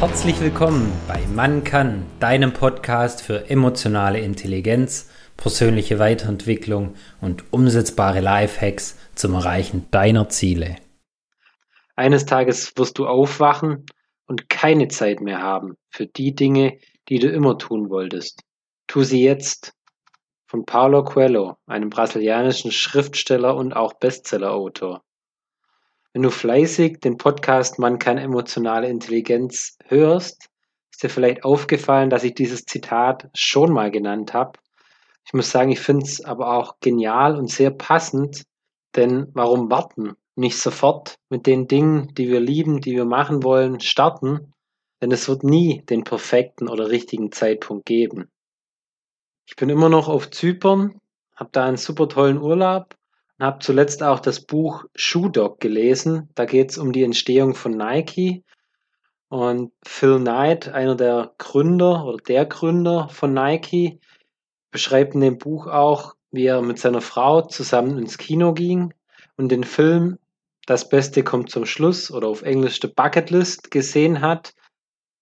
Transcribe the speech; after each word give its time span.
Herzlich 0.00 0.40
willkommen 0.40 0.90
bei 1.06 1.20
Man 1.26 1.62
kann, 1.62 2.06
deinem 2.20 2.54
Podcast 2.54 3.20
für 3.20 3.50
emotionale 3.50 4.18
Intelligenz, 4.18 5.10
persönliche 5.36 5.98
Weiterentwicklung 5.98 6.94
und 7.20 7.52
umsetzbare 7.52 8.20
Lifehacks 8.20 8.98
zum 9.14 9.34
Erreichen 9.34 9.88
deiner 9.90 10.30
Ziele. 10.30 10.76
Eines 11.96 12.24
Tages 12.24 12.72
wirst 12.78 12.96
du 12.96 13.06
aufwachen 13.06 13.84
und 14.26 14.48
keine 14.48 14.88
Zeit 14.88 15.20
mehr 15.20 15.42
haben 15.42 15.76
für 15.90 16.06
die 16.06 16.34
Dinge, 16.34 16.78
die 17.10 17.18
du 17.18 17.28
immer 17.28 17.58
tun 17.58 17.90
wolltest. 17.90 18.40
Tu 18.86 19.02
sie 19.02 19.22
jetzt. 19.22 19.74
Von 20.46 20.64
Paulo 20.64 21.04
Coelho, 21.04 21.58
einem 21.66 21.90
brasilianischen 21.90 22.72
Schriftsteller 22.72 23.54
und 23.54 23.74
auch 23.74 23.92
Bestsellerautor. 23.92 25.02
Wenn 26.12 26.22
du 26.22 26.30
fleißig 26.30 26.98
den 26.98 27.18
Podcast 27.18 27.78
Man 27.78 28.00
kann 28.00 28.18
emotionale 28.18 28.88
Intelligenz 28.88 29.78
hörst, 29.86 30.48
ist 30.90 31.04
dir 31.04 31.08
vielleicht 31.08 31.44
aufgefallen, 31.44 32.10
dass 32.10 32.24
ich 32.24 32.34
dieses 32.34 32.64
Zitat 32.64 33.28
schon 33.32 33.72
mal 33.72 33.92
genannt 33.92 34.34
habe. 34.34 34.58
Ich 35.24 35.34
muss 35.34 35.52
sagen, 35.52 35.70
ich 35.70 35.78
finde 35.78 36.04
es 36.04 36.24
aber 36.24 36.56
auch 36.56 36.80
genial 36.80 37.36
und 37.36 37.48
sehr 37.48 37.70
passend, 37.70 38.42
denn 38.96 39.28
warum 39.34 39.70
warten? 39.70 40.16
Nicht 40.34 40.58
sofort 40.58 41.14
mit 41.28 41.46
den 41.46 41.68
Dingen, 41.68 42.12
die 42.14 42.28
wir 42.28 42.40
lieben, 42.40 42.80
die 42.80 42.96
wir 42.96 43.04
machen 43.04 43.44
wollen, 43.44 43.78
starten, 43.78 44.52
denn 45.00 45.12
es 45.12 45.28
wird 45.28 45.44
nie 45.44 45.84
den 45.88 46.02
perfekten 46.02 46.68
oder 46.68 46.90
richtigen 46.90 47.30
Zeitpunkt 47.30 47.86
geben. 47.86 48.28
Ich 49.46 49.54
bin 49.54 49.68
immer 49.68 49.88
noch 49.88 50.08
auf 50.08 50.30
Zypern, 50.30 51.00
habe 51.36 51.50
da 51.52 51.66
einen 51.66 51.76
super 51.76 52.08
tollen 52.08 52.38
Urlaub 52.38 52.96
habe 53.40 53.58
zuletzt 53.60 54.02
auch 54.02 54.20
das 54.20 54.40
Buch 54.40 54.84
Shoe 54.94 55.30
Dog 55.30 55.60
gelesen. 55.60 56.28
Da 56.34 56.44
geht 56.44 56.70
es 56.70 56.78
um 56.78 56.92
die 56.92 57.04
Entstehung 57.04 57.54
von 57.54 57.72
Nike. 57.72 58.44
Und 59.28 59.72
Phil 59.84 60.18
Knight, 60.18 60.68
einer 60.68 60.96
der 60.96 61.32
Gründer 61.38 62.04
oder 62.04 62.18
der 62.18 62.46
Gründer 62.46 63.08
von 63.08 63.32
Nike, 63.32 64.00
beschreibt 64.70 65.14
in 65.14 65.20
dem 65.20 65.38
Buch 65.38 65.66
auch, 65.66 66.14
wie 66.30 66.46
er 66.46 66.62
mit 66.62 66.78
seiner 66.78 67.00
Frau 67.00 67.42
zusammen 67.42 67.98
ins 67.98 68.18
Kino 68.18 68.52
ging 68.52 68.92
und 69.36 69.50
den 69.50 69.64
Film 69.64 70.18
Das 70.66 70.88
Beste 70.88 71.24
kommt 71.24 71.50
zum 71.50 71.64
Schluss 71.64 72.10
oder 72.10 72.28
auf 72.28 72.42
Englisch 72.42 72.80
The 72.80 72.88
Bucket 72.88 73.30
List 73.30 73.70
gesehen 73.70 74.20
hat. 74.20 74.54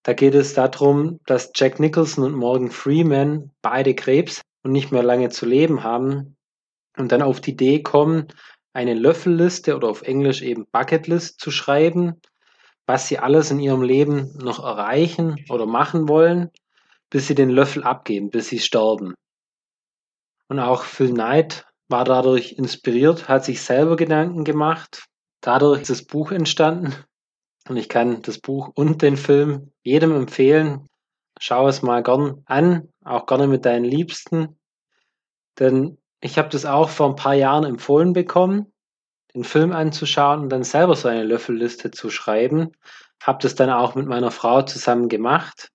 Da 0.02 0.12
geht 0.12 0.34
es 0.34 0.54
darum, 0.54 1.20
dass 1.26 1.52
Jack 1.54 1.80
Nicholson 1.80 2.24
und 2.24 2.34
Morgan 2.34 2.70
Freeman 2.70 3.50
beide 3.62 3.94
Krebs 3.94 4.42
und 4.62 4.72
nicht 4.72 4.90
mehr 4.90 5.02
lange 5.02 5.28
zu 5.30 5.46
leben 5.46 5.84
haben 5.84 6.37
und 6.98 7.12
dann 7.12 7.22
auf 7.22 7.40
die 7.40 7.52
Idee 7.52 7.82
kommen, 7.82 8.28
eine 8.72 8.94
Löffelliste 8.94 9.76
oder 9.76 9.88
auf 9.88 10.02
Englisch 10.02 10.42
eben 10.42 10.66
Bucketlist 10.70 11.40
zu 11.40 11.50
schreiben, 11.50 12.20
was 12.86 13.08
sie 13.08 13.18
alles 13.18 13.50
in 13.50 13.60
ihrem 13.60 13.82
Leben 13.82 14.36
noch 14.38 14.62
erreichen 14.62 15.44
oder 15.48 15.66
machen 15.66 16.08
wollen, 16.08 16.50
bis 17.10 17.26
sie 17.26 17.34
den 17.34 17.50
Löffel 17.50 17.84
abgeben, 17.84 18.30
bis 18.30 18.48
sie 18.48 18.58
sterben. 18.58 19.14
Und 20.48 20.58
auch 20.58 20.82
Phil 20.84 21.12
Knight 21.12 21.66
war 21.88 22.04
dadurch 22.04 22.52
inspiriert, 22.52 23.28
hat 23.28 23.44
sich 23.44 23.62
selber 23.62 23.96
Gedanken 23.96 24.44
gemacht. 24.44 25.06
Dadurch 25.40 25.82
ist 25.82 25.90
das 25.90 26.04
Buch 26.04 26.32
entstanden. 26.32 26.94
Und 27.68 27.76
ich 27.76 27.88
kann 27.88 28.22
das 28.22 28.38
Buch 28.38 28.70
und 28.74 29.02
den 29.02 29.16
Film 29.16 29.72
jedem 29.82 30.14
empfehlen. 30.14 30.86
Schau 31.38 31.68
es 31.68 31.82
mal 31.82 32.02
gern 32.02 32.42
an, 32.46 32.88
auch 33.04 33.26
gerne 33.26 33.46
mit 33.46 33.64
deinen 33.64 33.84
Liebsten. 33.84 34.58
Denn 35.58 35.98
ich 36.20 36.38
habe 36.38 36.48
das 36.48 36.64
auch 36.64 36.88
vor 36.88 37.08
ein 37.08 37.16
paar 37.16 37.34
Jahren 37.34 37.64
empfohlen 37.64 38.12
bekommen, 38.12 38.72
den 39.34 39.44
Film 39.44 39.72
anzuschauen 39.72 40.40
und 40.40 40.48
dann 40.50 40.64
selber 40.64 40.96
so 40.96 41.08
eine 41.08 41.24
Löffelliste 41.24 41.90
zu 41.90 42.10
schreiben. 42.10 42.72
Habe 43.22 43.38
das 43.42 43.54
dann 43.54 43.70
auch 43.70 43.94
mit 43.94 44.06
meiner 44.06 44.30
Frau 44.30 44.62
zusammen 44.62 45.08
gemacht 45.08 45.70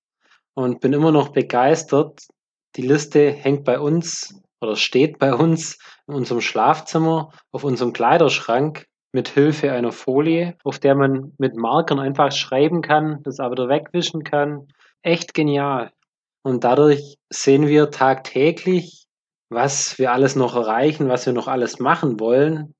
und 0.53 0.81
bin 0.81 0.93
immer 0.93 1.11
noch 1.11 1.29
begeistert. 1.29 2.27
Die 2.75 2.81
Liste 2.81 3.31
hängt 3.31 3.63
bei 3.63 3.79
uns 3.79 4.41
oder 4.61 4.75
steht 4.75 5.19
bei 5.19 5.33
uns 5.33 5.77
in 6.07 6.15
unserem 6.15 6.41
Schlafzimmer 6.41 7.29
auf 7.51 7.63
unserem 7.63 7.93
Kleiderschrank 7.93 8.87
mit 9.11 9.29
Hilfe 9.29 9.71
einer 9.71 9.91
Folie, 9.91 10.57
auf 10.63 10.79
der 10.79 10.95
man 10.95 11.33
mit 11.37 11.55
Markern 11.55 11.99
einfach 11.99 12.31
schreiben 12.31 12.81
kann, 12.81 13.21
das 13.23 13.39
aber 13.39 13.51
wieder 13.53 13.69
wegwischen 13.69 14.23
kann. 14.23 14.67
Echt 15.03 15.33
genial. 15.33 15.91
Und 16.41 16.63
dadurch 16.63 17.17
sehen 17.29 17.67
wir 17.67 17.91
tagtäglich, 17.91 19.05
was 19.53 19.97
wir 19.99 20.11
alles 20.11 20.35
noch 20.35 20.55
erreichen, 20.55 21.09
was 21.09 21.25
wir 21.25 21.33
noch 21.33 21.47
alles 21.47 21.79
machen 21.79 22.19
wollen. 22.19 22.73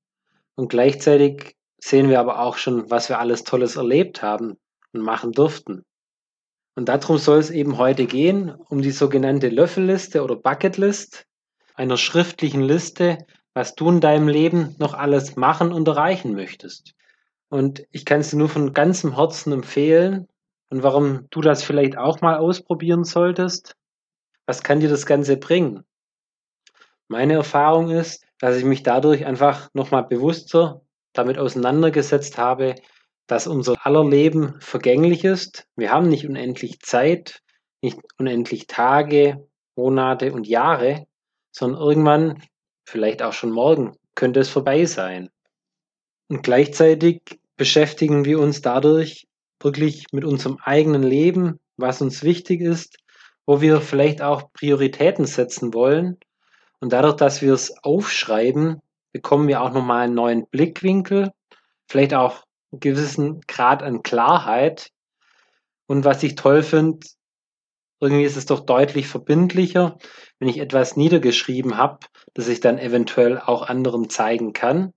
Und 0.54 0.68
gleichzeitig 0.68 1.56
sehen 1.78 2.08
wir 2.08 2.20
aber 2.20 2.40
auch 2.40 2.56
schon, 2.56 2.90
was 2.90 3.08
wir 3.08 3.18
alles 3.18 3.44
Tolles 3.44 3.76
erlebt 3.76 4.22
haben 4.22 4.56
und 4.92 5.00
machen 5.00 5.32
durften. 5.32 5.84
Und 6.76 6.88
darum 6.88 7.18
soll 7.18 7.38
es 7.38 7.50
eben 7.50 7.78
heute 7.78 8.06
gehen, 8.06 8.50
um 8.68 8.82
die 8.82 8.90
sogenannte 8.90 9.48
Löffelliste 9.48 10.22
oder 10.24 10.36
Bucketlist, 10.36 11.26
einer 11.74 11.96
schriftlichen 11.96 12.62
Liste, 12.62 13.18
was 13.52 13.74
du 13.74 13.88
in 13.88 14.00
deinem 14.00 14.28
Leben 14.28 14.74
noch 14.78 14.94
alles 14.94 15.36
machen 15.36 15.72
und 15.72 15.86
erreichen 15.86 16.34
möchtest. 16.34 16.94
Und 17.48 17.84
ich 17.92 18.04
kann 18.04 18.20
es 18.20 18.30
dir 18.30 18.38
nur 18.38 18.48
von 18.48 18.72
ganzem 18.72 19.14
Herzen 19.14 19.52
empfehlen 19.52 20.26
und 20.70 20.82
warum 20.82 21.28
du 21.30 21.40
das 21.40 21.62
vielleicht 21.62 21.96
auch 21.96 22.20
mal 22.20 22.36
ausprobieren 22.36 23.04
solltest. 23.04 23.76
Was 24.46 24.62
kann 24.62 24.80
dir 24.80 24.88
das 24.88 25.06
Ganze 25.06 25.36
bringen? 25.36 25.84
Meine 27.08 27.34
Erfahrung 27.34 27.90
ist, 27.90 28.24
dass 28.38 28.56
ich 28.56 28.64
mich 28.64 28.82
dadurch 28.82 29.26
einfach 29.26 29.68
nochmal 29.74 30.04
bewusster 30.04 30.80
damit 31.12 31.38
auseinandergesetzt 31.38 32.38
habe, 32.38 32.74
dass 33.26 33.46
unser 33.46 33.86
aller 33.86 34.04
Leben 34.04 34.60
vergänglich 34.60 35.24
ist. 35.24 35.66
Wir 35.76 35.90
haben 35.90 36.08
nicht 36.08 36.26
unendlich 36.26 36.80
Zeit, 36.80 37.42
nicht 37.82 37.98
unendlich 38.18 38.66
Tage, 38.66 39.46
Monate 39.76 40.32
und 40.32 40.46
Jahre, 40.46 41.06
sondern 41.50 41.80
irgendwann, 41.80 42.42
vielleicht 42.84 43.22
auch 43.22 43.32
schon 43.32 43.50
morgen, 43.50 43.96
könnte 44.14 44.40
es 44.40 44.48
vorbei 44.48 44.84
sein. 44.84 45.30
Und 46.28 46.42
gleichzeitig 46.42 47.22
beschäftigen 47.56 48.24
wir 48.24 48.40
uns 48.40 48.60
dadurch 48.60 49.26
wirklich 49.60 50.06
mit 50.12 50.24
unserem 50.24 50.58
eigenen 50.62 51.02
Leben, 51.02 51.60
was 51.76 52.02
uns 52.02 52.22
wichtig 52.22 52.60
ist, 52.60 52.98
wo 53.46 53.60
wir 53.60 53.80
vielleicht 53.80 54.20
auch 54.20 54.52
Prioritäten 54.52 55.26
setzen 55.26 55.72
wollen 55.72 56.18
und 56.84 56.92
dadurch, 56.92 57.16
dass 57.16 57.40
wir 57.40 57.54
es 57.54 57.82
aufschreiben, 57.82 58.78
bekommen 59.10 59.48
wir 59.48 59.62
auch 59.62 59.72
nochmal 59.72 60.04
einen 60.04 60.14
neuen 60.14 60.46
Blickwinkel, 60.46 61.32
vielleicht 61.88 62.12
auch 62.12 62.44
einen 62.72 62.80
gewissen 62.80 63.40
Grad 63.48 63.82
an 63.82 64.02
Klarheit. 64.02 64.90
Und 65.86 66.04
was 66.04 66.22
ich 66.22 66.34
toll 66.34 66.62
finde, 66.62 67.06
irgendwie 68.00 68.24
ist 68.24 68.36
es 68.36 68.44
doch 68.44 68.60
deutlich 68.60 69.08
verbindlicher, 69.08 69.96
wenn 70.38 70.50
ich 70.50 70.58
etwas 70.58 70.94
niedergeschrieben 70.94 71.78
habe, 71.78 72.00
das 72.34 72.48
ich 72.48 72.60
dann 72.60 72.76
eventuell 72.76 73.38
auch 73.40 73.62
anderen 73.62 74.10
zeigen 74.10 74.52
kann 74.52 74.92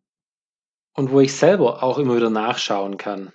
und 0.93 1.09
wo 1.11 1.21
ich 1.21 1.37
selber 1.37 1.83
auch 1.83 1.99
immer 1.99 2.17
wieder 2.17 2.29
nachschauen 2.29 2.97
kann. 2.97 3.31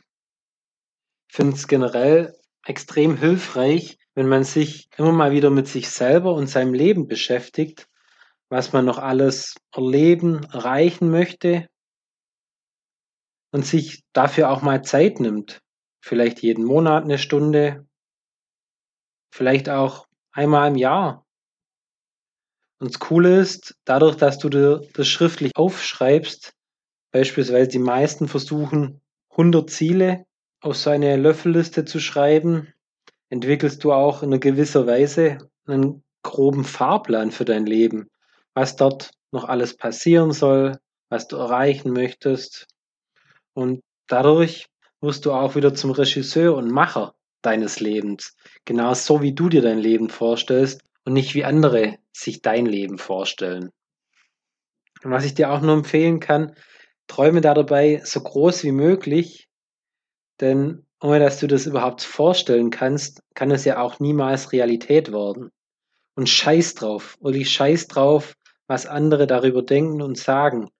Ich 1.30 1.36
finde 1.36 1.56
es 1.56 1.68
generell 1.68 2.36
extrem 2.66 3.16
hilfreich, 3.16 3.96
wenn 4.14 4.28
man 4.28 4.44
sich 4.44 4.90
immer 4.98 5.12
mal 5.12 5.32
wieder 5.32 5.48
mit 5.48 5.68
sich 5.68 5.88
selber 5.88 6.34
und 6.34 6.48
seinem 6.48 6.74
Leben 6.74 7.08
beschäftigt 7.08 7.88
was 8.52 8.74
man 8.74 8.84
noch 8.84 8.98
alles 8.98 9.54
erleben, 9.74 10.44
erreichen 10.52 11.10
möchte 11.10 11.70
und 13.50 13.64
sich 13.64 14.04
dafür 14.12 14.50
auch 14.50 14.60
mal 14.60 14.84
Zeit 14.84 15.20
nimmt. 15.20 15.62
Vielleicht 16.04 16.42
jeden 16.42 16.66
Monat 16.66 17.04
eine 17.04 17.16
Stunde, 17.16 17.86
vielleicht 19.32 19.70
auch 19.70 20.06
einmal 20.32 20.70
im 20.70 20.76
Jahr. 20.76 21.24
Und 22.78 22.92
das 22.92 23.00
Coole 23.00 23.40
ist, 23.40 23.74
dadurch, 23.86 24.16
dass 24.16 24.38
du 24.38 24.50
dir 24.50 24.86
das 24.92 25.08
schriftlich 25.08 25.52
aufschreibst, 25.56 26.52
beispielsweise 27.10 27.68
die 27.68 27.78
meisten 27.78 28.28
versuchen 28.28 29.00
100 29.30 29.70
Ziele 29.70 30.26
auf 30.60 30.76
so 30.76 30.90
eine 30.90 31.16
Löffelliste 31.16 31.86
zu 31.86 32.00
schreiben, 32.00 32.70
entwickelst 33.30 33.82
du 33.82 33.94
auch 33.94 34.22
in 34.22 34.28
einer 34.28 34.40
gewisser 34.40 34.86
Weise 34.86 35.38
einen 35.64 36.04
groben 36.22 36.64
Fahrplan 36.64 37.30
für 37.30 37.46
dein 37.46 37.64
Leben 37.64 38.10
was 38.54 38.76
dort 38.76 39.10
noch 39.32 39.44
alles 39.44 39.76
passieren 39.76 40.32
soll, 40.32 40.78
was 41.08 41.28
du 41.28 41.36
erreichen 41.36 41.92
möchtest. 41.92 42.66
Und 43.54 43.82
dadurch 44.06 44.66
wirst 45.00 45.26
du 45.26 45.32
auch 45.32 45.54
wieder 45.54 45.74
zum 45.74 45.90
Regisseur 45.90 46.54
und 46.54 46.70
Macher 46.70 47.14
deines 47.42 47.80
Lebens. 47.80 48.36
Genau 48.64 48.94
so, 48.94 49.20
wie 49.20 49.34
du 49.34 49.48
dir 49.48 49.62
dein 49.62 49.78
Leben 49.78 50.08
vorstellst 50.08 50.82
und 51.04 51.12
nicht 51.12 51.34
wie 51.34 51.44
andere 51.44 51.98
sich 52.12 52.42
dein 52.42 52.66
Leben 52.66 52.98
vorstellen. 52.98 53.70
Und 55.02 55.10
was 55.10 55.24
ich 55.24 55.34
dir 55.34 55.50
auch 55.50 55.60
nur 55.60 55.74
empfehlen 55.74 56.20
kann, 56.20 56.54
träume 57.08 57.40
da 57.40 57.54
dabei 57.54 58.00
so 58.04 58.20
groß 58.20 58.62
wie 58.64 58.72
möglich, 58.72 59.48
denn 60.40 60.86
ohne 61.00 61.18
dass 61.18 61.40
du 61.40 61.48
das 61.48 61.66
überhaupt 61.66 62.02
vorstellen 62.02 62.70
kannst, 62.70 63.22
kann 63.34 63.50
es 63.50 63.64
ja 63.64 63.80
auch 63.80 63.98
niemals 63.98 64.52
Realität 64.52 65.12
werden. 65.12 65.50
Und 66.14 66.28
scheiß 66.28 66.74
drauf, 66.74 67.16
Uli, 67.20 67.44
scheiß 67.44 67.88
drauf, 67.88 68.34
was 68.66 68.86
andere 68.86 69.26
darüber 69.26 69.62
denken 69.62 70.02
und 70.02 70.18
sagen. 70.18 70.70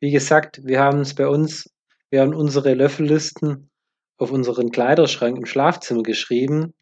Wie 0.00 0.10
gesagt, 0.10 0.60
wir 0.64 0.80
haben 0.80 1.00
es 1.00 1.14
bei 1.14 1.28
uns, 1.28 1.70
wir 2.10 2.20
haben 2.20 2.34
unsere 2.34 2.74
Löffellisten 2.74 3.70
auf 4.16 4.30
unseren 4.30 4.70
Kleiderschrank 4.70 5.36
im 5.36 5.46
Schlafzimmer 5.46 6.02
geschrieben, 6.02 6.74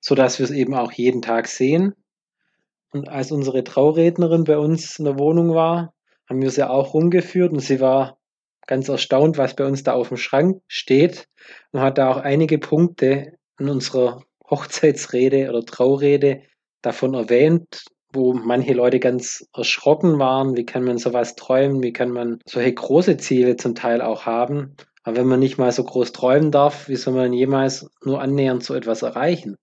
so 0.00 0.14
dass 0.14 0.38
wir 0.38 0.44
es 0.44 0.50
eben 0.50 0.74
auch 0.74 0.92
jeden 0.92 1.22
Tag 1.22 1.46
sehen. 1.46 1.94
Und 2.90 3.08
als 3.08 3.32
unsere 3.32 3.64
Traurednerin 3.64 4.44
bei 4.44 4.58
uns 4.58 4.98
in 4.98 5.04
der 5.04 5.18
Wohnung 5.18 5.54
war, 5.54 5.94
haben 6.28 6.42
wir 6.42 6.50
sie 6.50 6.68
auch 6.68 6.94
rumgeführt 6.94 7.52
und 7.52 7.60
sie 7.60 7.80
war 7.80 8.18
ganz 8.66 8.88
erstaunt, 8.88 9.38
was 9.38 9.54
bei 9.54 9.64
uns 9.66 9.82
da 9.82 9.92
auf 9.92 10.08
dem 10.08 10.16
Schrank 10.16 10.62
steht 10.66 11.28
und 11.72 11.80
hat 11.80 11.98
da 11.98 12.10
auch 12.10 12.18
einige 12.18 12.58
Punkte 12.58 13.38
in 13.58 13.68
unserer 13.68 14.22
Hochzeitsrede 14.48 15.48
oder 15.48 15.64
Traurede 15.64 16.42
davon 16.82 17.14
erwähnt, 17.14 17.84
wo 18.12 18.32
manche 18.32 18.74
Leute 18.74 19.00
ganz 19.00 19.46
erschrocken 19.54 20.18
waren. 20.18 20.56
Wie 20.56 20.66
kann 20.66 20.84
man 20.84 20.98
sowas 20.98 21.34
träumen? 21.34 21.82
Wie 21.82 21.92
kann 21.92 22.10
man 22.10 22.40
solche 22.46 22.74
große 22.74 23.16
Ziele 23.16 23.56
zum 23.56 23.74
Teil 23.74 24.00
auch 24.02 24.26
haben? 24.26 24.76
Aber 25.02 25.16
wenn 25.16 25.26
man 25.26 25.40
nicht 25.40 25.58
mal 25.58 25.72
so 25.72 25.84
groß 25.84 26.12
träumen 26.12 26.50
darf, 26.50 26.88
wie 26.88 26.96
soll 26.96 27.14
man 27.14 27.32
jemals 27.32 27.90
nur 28.04 28.20
annähernd 28.20 28.62
so 28.62 28.74
etwas 28.74 29.02
erreichen? 29.02 29.56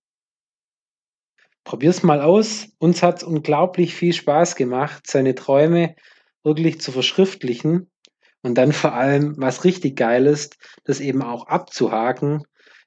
Probier's 1.63 2.03
mal 2.03 2.21
aus. 2.21 2.67
Uns 2.79 3.03
hat 3.03 3.23
unglaublich 3.23 3.93
viel 3.93 4.13
Spaß 4.13 4.55
gemacht, 4.55 5.03
seine 5.05 5.35
Träume 5.35 5.95
wirklich 6.43 6.81
zu 6.81 6.91
verschriftlichen 6.91 7.91
und 8.41 8.57
dann 8.57 8.71
vor 8.71 8.93
allem, 8.93 9.35
was 9.37 9.65
richtig 9.65 9.95
geil 9.95 10.25
ist, 10.25 10.57
das 10.85 10.99
eben 10.99 11.21
auch 11.21 11.47
abzuhaken. 11.47 12.43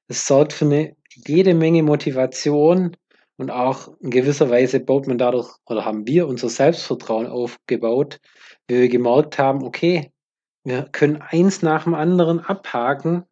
Es 0.08 0.26
sorgt 0.26 0.52
für 0.52 0.64
eine 0.64 0.96
jede 1.26 1.54
Menge 1.54 1.82
Motivation 1.82 2.96
und 3.42 3.50
auch 3.50 3.88
in 3.98 4.10
gewisser 4.10 4.50
Weise 4.50 4.78
baut 4.78 5.08
man 5.08 5.18
dadurch 5.18 5.56
oder 5.66 5.84
haben 5.84 6.06
wir 6.06 6.28
unser 6.28 6.48
Selbstvertrauen 6.48 7.26
aufgebaut, 7.26 8.20
wie 8.68 8.82
wir 8.82 8.88
gemerkt 8.88 9.36
haben, 9.36 9.64
okay, 9.64 10.12
wir 10.62 10.84
können 10.92 11.20
eins 11.20 11.60
nach 11.60 11.82
dem 11.82 11.94
anderen 11.94 12.38
abhaken 12.38 13.24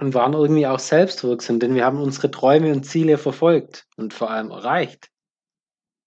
und 0.00 0.14
waren 0.14 0.32
irgendwie 0.32 0.66
auch 0.66 0.80
selbstwirksam, 0.80 1.60
denn 1.60 1.76
wir 1.76 1.84
haben 1.84 2.00
unsere 2.00 2.28
Träume 2.32 2.72
und 2.72 2.82
Ziele 2.82 3.18
verfolgt 3.18 3.86
und 3.96 4.12
vor 4.12 4.32
allem 4.32 4.50
erreicht. 4.50 5.10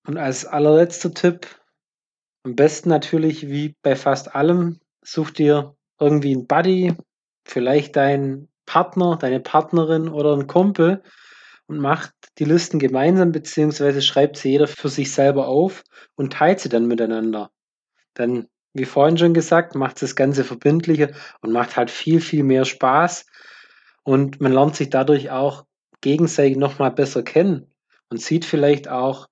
Und 0.05 0.17
als 0.17 0.45
allerletzter 0.45 1.13
Tipp, 1.13 1.47
am 2.43 2.57
besten 2.57 2.89
natürlich 2.89 3.47
wie 3.47 3.73
bei 3.83 3.95
fast 3.95 4.35
allem, 4.35 4.81
such 5.01 5.31
dir 5.31 5.77
irgendwie 5.97 6.33
einen 6.33 6.45
Buddy, 6.45 6.93
vielleicht 7.47 7.95
deinen 7.95 8.49
Partner, 8.65 9.15
deine 9.15 9.39
Partnerin 9.39 10.09
oder 10.09 10.33
einen 10.33 10.47
Kumpel 10.47 11.01
und 11.67 11.79
macht 11.79 12.13
die 12.37 12.45
Listen 12.45 12.79
gemeinsam, 12.79 13.31
beziehungsweise 13.31 14.01
schreibt 14.01 14.37
sie 14.37 14.51
jeder 14.51 14.67
für 14.67 14.89
sich 14.89 15.11
selber 15.11 15.47
auf 15.47 15.83
und 16.15 16.33
teilt 16.33 16.59
sie 16.59 16.69
dann 16.69 16.87
miteinander. 16.87 17.51
Dann, 18.13 18.47
wie 18.73 18.85
vorhin 18.85 19.17
schon 19.17 19.33
gesagt, 19.33 19.75
macht 19.75 20.01
das 20.01 20.15
Ganze 20.15 20.43
verbindlicher 20.43 21.09
und 21.41 21.51
macht 21.51 21.75
halt 21.75 21.89
viel, 21.89 22.21
viel 22.21 22.43
mehr 22.43 22.65
Spaß. 22.65 23.25
Und 24.03 24.39
man 24.41 24.53
lernt 24.53 24.75
sich 24.75 24.89
dadurch 24.89 25.31
auch 25.31 25.65
gegenseitig 26.01 26.57
nochmal 26.57 26.91
besser 26.91 27.23
kennen 27.23 27.73
und 28.09 28.21
sieht 28.21 28.45
vielleicht 28.45 28.87
auch, 28.87 29.27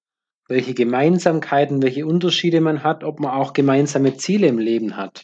welche 0.50 0.74
Gemeinsamkeiten, 0.74 1.82
welche 1.82 2.06
Unterschiede 2.06 2.60
man 2.60 2.84
hat, 2.84 3.04
ob 3.04 3.20
man 3.20 3.32
auch 3.32 3.54
gemeinsame 3.54 4.18
Ziele 4.18 4.48
im 4.48 4.58
Leben 4.58 4.98
hat. 4.98 5.24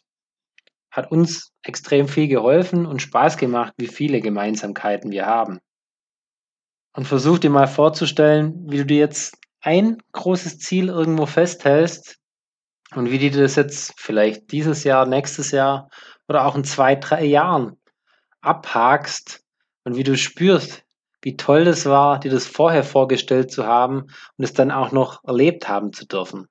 Hat 0.92 1.12
uns 1.12 1.52
extrem 1.62 2.08
viel 2.08 2.28
geholfen 2.28 2.86
und 2.86 3.02
Spaß 3.02 3.38
gemacht, 3.38 3.74
wie 3.78 3.88
viele 3.88 4.22
Gemeinsamkeiten 4.22 5.12
wir 5.12 5.26
haben. 5.26 5.60
Und 6.94 7.06
versuch 7.06 7.40
dir 7.40 7.50
mal 7.50 7.68
vorzustellen, 7.68 8.70
wie 8.70 8.78
du 8.78 8.86
dir 8.86 8.98
jetzt 8.98 9.38
ein 9.62 9.98
großes 10.12 10.60
Ziel 10.60 10.90
irgendwo 10.90 11.26
festhältst 11.26 12.18
und 12.96 13.12
wie 13.12 13.30
du 13.30 13.42
das 13.42 13.56
jetzt 13.56 13.94
vielleicht 13.98 14.52
dieses 14.52 14.84
Jahr, 14.84 15.06
nächstes 15.06 15.52
Jahr 15.52 15.90
oder 16.28 16.46
auch 16.46 16.56
in 16.56 16.64
zwei, 16.64 16.96
drei 16.96 17.26
Jahren 17.26 17.78
abhakst 18.42 19.44
und 19.84 19.96
wie 19.96 20.04
du 20.04 20.18
spürst, 20.18 20.84
wie 21.22 21.36
toll 21.36 21.66
das 21.66 21.86
war, 21.86 22.20
dir 22.20 22.32
das 22.32 22.48
vorher 22.48 22.84
vorgestellt 22.84 23.52
zu 23.52 23.66
haben 23.66 24.04
und 24.38 24.44
es 24.44 24.54
dann 24.54 24.72
auch 24.72 24.92
noch 24.92 25.24
erlebt 25.26 25.68
haben 25.68 25.94
zu 25.94 26.06
dürfen. 26.06 26.48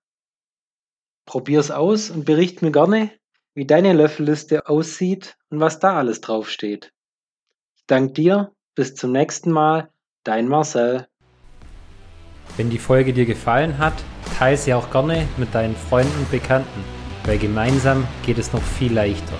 Probier's 1.25 1.71
aus 1.71 2.11
und 2.11 2.25
bericht 2.25 2.63
mir 2.63 2.73
gerne, 2.73 3.11
wie 3.55 3.67
deine 3.67 3.93
Löffelliste 3.93 4.69
aussieht 4.69 5.37
und 5.51 5.61
was 5.61 5.79
da 5.79 5.97
alles 5.97 6.21
draufsteht. 6.21 6.93
Ich 7.77 7.85
danke 7.87 8.13
dir, 8.13 8.53
bis 8.75 8.95
zum 8.95 9.13
nächsten 9.13 9.51
Mal 9.51 9.91
Dein 10.25 10.49
Marcel. 10.49 11.07
Wenn 12.57 12.71
die 12.71 12.79
Folge 12.79 13.13
dir 13.13 13.25
gefallen 13.25 13.79
hat, 13.79 13.95
teile 14.37 14.57
sie 14.57 14.75
auch 14.75 14.91
gerne 14.91 15.27
mit 15.37 15.55
deinen 15.55 15.77
Freunden 15.77 16.19
und 16.19 16.31
Bekannten, 16.31 16.85
weil 17.25 17.39
gemeinsam 17.39 18.07
geht 18.27 18.39
es 18.39 18.53
noch 18.53 18.63
viel 18.63 18.93
leichter. 18.93 19.37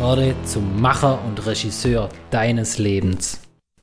Werde 0.00 0.34
zum 0.44 0.80
Macher 0.80 1.22
und 1.24 1.46
Regisseur 1.46 2.08
deines 2.30 2.78
Lebens. 2.78 3.47